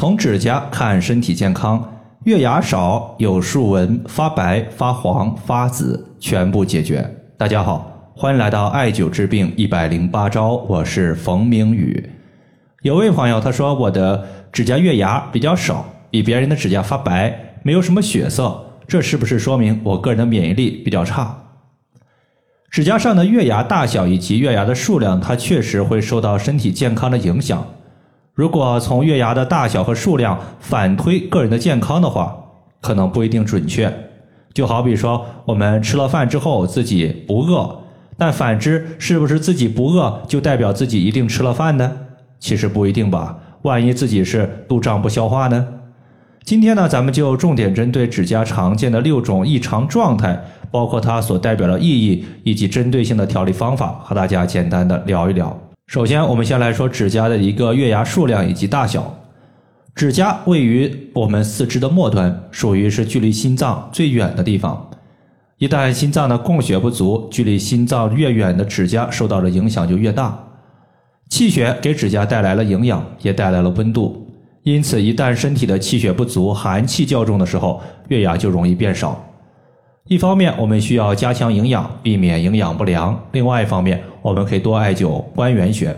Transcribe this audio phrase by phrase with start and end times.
[0.00, 1.86] 从指甲看身体健康，
[2.24, 7.06] 月牙少、有竖纹、发白、发黄、发紫，全部解决。
[7.36, 12.02] 大家好，欢迎来到艾灸治病一百零八招，我是冯明宇。
[12.80, 18.58] 有位朋友他说我的指甲月牙比较少，比别人的指甲发白，没有什么血色，
[18.88, 21.36] 这是不是说明我个人的免疫力比较差？
[22.70, 27.62] 指甲上的月牙大小以及月牙的数量，它确实会受到身体健康的影响。
[28.40, 32.34] 如果从月牙的大小和数量反推个人的健康的话，
[32.80, 33.94] 可能不一定准确。
[34.54, 37.80] 就好比说，我们吃了饭之后自己不饿，
[38.16, 41.92] 但反之，是不是自己不饿就代表自己一定吃了饭呢？
[42.38, 43.36] 其实不一定吧。
[43.60, 45.66] 万一自己是肚胀不消化呢？
[46.42, 50.42] 今天呢，咱们就重点针对指甲常见的六种异常状态。
[50.70, 55.69] 包括它所代表的意义以及针对性的调理方法，和大家简单的聊一聊。
[55.90, 59.12] 首先，我们先来说指甲的一个月牙数量以及大小。
[59.92, 64.88] 指甲位于我们四肢的末端，属于是距离心脏最远的地方。
[65.58, 70.38] 一旦心脏的供血不足，距离心脏越远的指甲受到的影响就越大。
[71.28, 74.28] 气血给指甲带来了营养，也带来了温度，
[74.62, 79.20] 因此一旦身体的气血不足、寒气较重的时候，月牙就容易变少。
[80.06, 85.96] 一方面，我们需要加强营养，避免营养不良；另外一方面，我们可以多艾灸关元穴。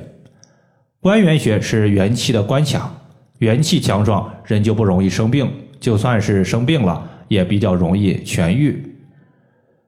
[1.00, 2.92] 关元穴是元气的关卡，
[3.38, 5.46] 元气强壮，人就不容易生病；
[5.80, 8.96] 就算是生病了，也比较容易痊愈。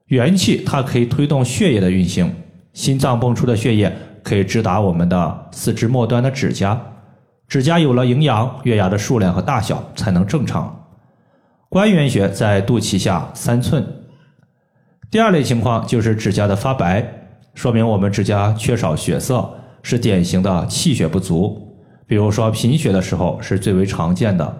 [0.07, 2.31] 元气它可以推动血液的运行，
[2.73, 3.91] 心脏泵出的血液
[4.21, 6.79] 可以直达我们的四肢末端的指甲，
[7.47, 10.85] 指甲有了营养，月牙的数量和大小才能正常。
[11.69, 13.85] 关元穴在肚脐下三寸。
[15.09, 17.24] 第二类情况就是指甲的发白，
[17.55, 19.49] 说明我们指甲缺少血色，
[19.81, 21.59] 是典型的气血不足。
[22.05, 24.57] 比如说贫血的时候是最为常见的。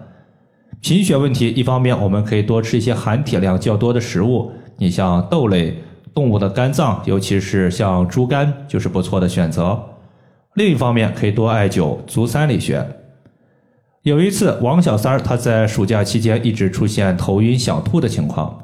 [0.81, 5.75] 贫血问题，一方面我们可以多吃一些含铁量较多的食物，你像豆类、
[6.13, 9.79] 动物的肝脏，尤其是像猪肝就是不错的选择。
[10.55, 12.85] 另一方面可以多艾灸足三里穴。
[14.03, 18.57] 有一次，王小三儿他在暑假期间一直出现头晕想吐的情况。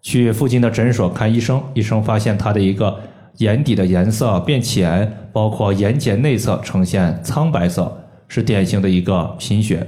[0.00, 2.96] 去附近的诊所看医生，医生发现他的一个
[3.38, 9.86] 眼底的颜色变浅，包括眼睑内侧呈现苍白色，是典型的一个贫血。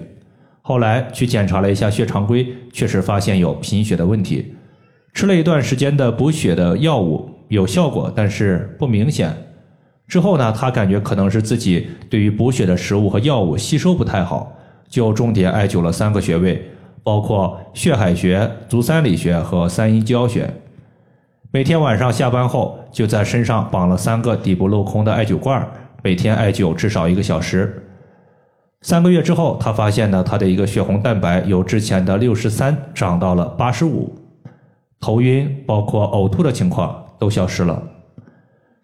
[0.60, 4.54] 后来去检查了一下血常规，确实发现有贫血的问题。
[5.14, 9.34] 吃了一段时间的补血的药物，有效果，但是不明显。
[10.06, 14.53] 之后呢，他感觉可能是自己对于补血的食物和药物吸收不太好，
[14.88, 16.62] 就重点艾灸了三个穴位。
[17.03, 20.53] 包括血海穴、足三里穴和三阴交穴。
[21.50, 25.66] 每天晚上下班后，就在身上绑了三个底部镂空的艾灸罐，
[26.03, 27.84] 每天艾灸至少一个小时。
[28.82, 34.14] 三个月之后，他发现呢，他的一个血红蛋白由之前的六十三涨到了八十五，
[35.00, 37.82] 头晕、包括呕吐的情况都消失了。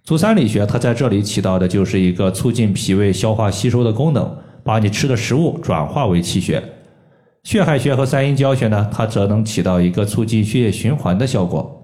[0.02, 6.64] 足三里穴，它在这里起到的就是一个促进脾胃消化吸收的功能，把你吃的食物转化为气血。
[7.42, 11.82] 血海穴和三阴交穴呢，它则能起到一个促进血液循环的效果。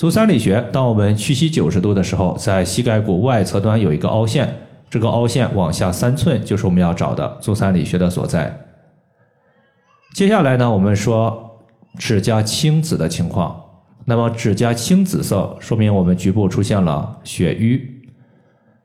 [0.00, 4.50] 足三里穴，当我们屈膝九十度的时候，在膝盖骨外侧端有一个凹陷，
[4.88, 8.58] 这个凹陷往下三寸就是我们要找的足三里穴的所在。
[10.14, 11.60] 接下来呢，我们说
[11.98, 13.54] 指甲青紫的情况。
[14.06, 17.86] 那么指甲青紫色，说明我们局部出现了血瘀。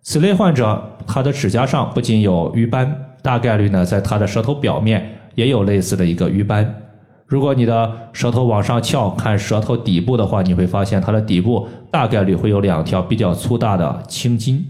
[0.01, 5.17] 此类患者，他的指甲上不仅有瘀斑，大概率呢，在他的舌头表面。
[5.35, 6.84] 也有类似的一个瘀斑。
[7.25, 14.63] 如果你的舌头往上翘，看舌头底部的话，你会发现它的底部大概率会有两条比较粗大的青筋。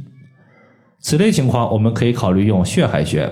[0.99, 3.29] 此类情况，我们可以考虑用血海穴，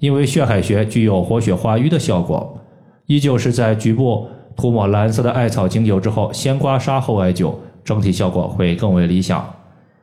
[0.00, 2.58] 因为血海穴具有活血化瘀的效果。
[3.06, 4.26] 依旧是在局部
[4.56, 7.54] 涂抹蓝色的艾草精油之后，先刮痧后艾灸，
[7.84, 9.48] 整体效果会更为理想。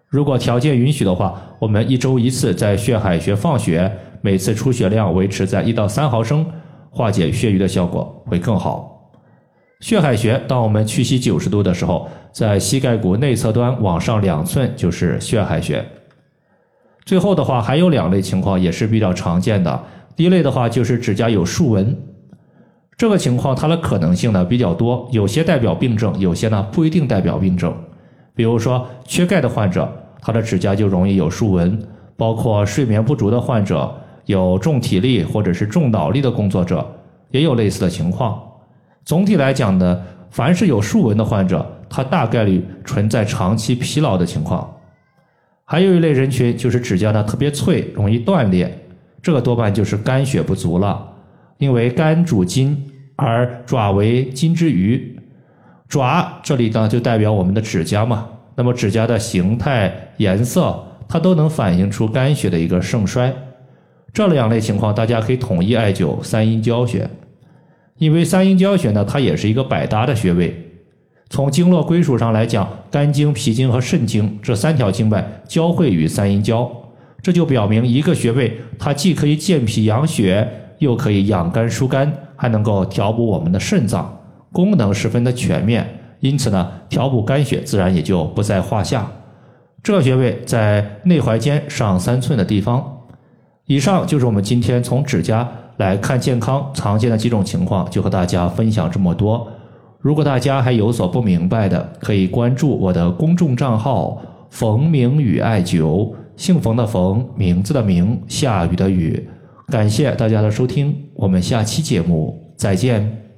[0.08, 3.92] 如果条件允许的话，我们一周一次在血海穴放血。
[4.22, 6.46] 每次出血量维持在一到三毫升，
[6.90, 9.12] 化解血瘀的效果会更好。
[9.80, 15.86] 血海穴，当我们屈膝九十度的时候，在膝盖骨内侧端往上两寸就是血海穴。
[17.06, 19.84] 最后的话，还有两类情况也是比较常见的。
[20.16, 21.98] 第一类的话就是指甲有竖纹，
[22.98, 27.74] 这个情况它的可能性呢比较多，有些代表病症，有些呢不一定代表病症。
[28.36, 29.90] 比如说缺钙的患者，
[30.22, 31.82] 他的指甲就容易有竖纹，
[32.18, 33.90] 包括睡眠不足的患者。
[34.30, 36.88] 有重体力或者是重脑力的工作者，
[37.32, 38.40] 也有类似的情况。
[39.04, 44.72] 总体来讲呢，凡是有竖纹的患者，他大概率存在长期疲劳的情况。
[45.66, 48.72] 还有一类人群就是指甲呢特别脆，容易断裂。
[49.20, 51.12] 这个多半就是肝血不足了。
[51.58, 52.78] 因为肝主筋，
[53.16, 55.20] 而爪为筋之余，
[55.88, 58.28] 爪这里呢就代表我们的指甲嘛。
[58.56, 63.34] 那么指甲的形态、颜色，它都能反映出肝血的一个盛衰。
[64.14, 67.10] 这两类情况，大家可以统一艾灸三阴交穴。
[67.98, 70.66] 因为三阴交穴呢，它也是一个百搭的穴位。
[71.30, 76.70] 从经络归属上来讲，肝经、脾经和肾经这三条经脉交汇于三阴交，
[77.22, 84.18] 这就表明一个穴位它既可以健脾养血，又可以养肝疏肝，还能够调补我们的肾脏，
[84.52, 85.88] 功能十分的全面。
[86.22, 89.12] 因此呢，调补肝血自然也就不在话下。
[89.84, 92.99] 这穴位在内踝尖上三寸的地方。
[93.70, 99.48] 以上就是我们今天从指甲来看健康常见的几种情况，就和大家分享这么多。
[100.00, 104.20] 如果大家还有所不明白的，可以关注我的公众账号
[104.50, 109.30] “冯明宇艾灸”，姓冯的冯，名字的名，下雨的雨。
[109.68, 113.29] 感谢大家的收听，我们下期节目再见。